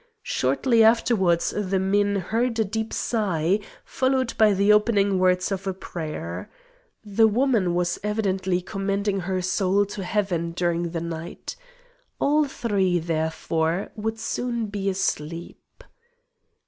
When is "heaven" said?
10.03-10.53